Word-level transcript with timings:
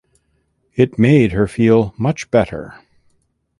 It 0.73 0.97
made 0.97 1.31
her 1.33 1.47
feel 1.47 1.93
much 1.95 2.31
better. 2.31 2.73